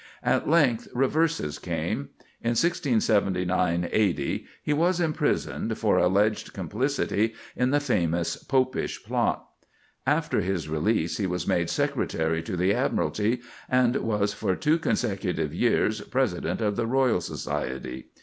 At 0.23 0.49
length 0.49 0.87
reverses 0.95 1.59
came. 1.59 2.09
In 2.41 2.55
1679 2.57 3.87
80, 3.91 4.45
he 4.63 4.73
was 4.73 4.99
imprisoned 4.99 5.77
for 5.77 5.99
alleged 5.99 6.53
complicity 6.53 7.35
in 7.55 7.69
the 7.69 7.79
famous 7.79 8.35
Popish 8.43 9.03
Plot. 9.03 9.47
After 10.07 10.41
his 10.41 10.67
release 10.67 11.17
he 11.17 11.27
was 11.27 11.45
made 11.45 11.69
Secretary 11.69 12.41
to 12.41 12.57
the 12.57 12.73
Admiralty, 12.73 13.41
and 13.69 13.95
was 13.97 14.33
for 14.33 14.55
two 14.55 14.79
consecutive 14.79 15.53
years 15.53 16.01
President 16.01 16.61
of 16.61 16.77
the 16.77 16.87
Royal 16.87 17.21
Society. 17.21 18.07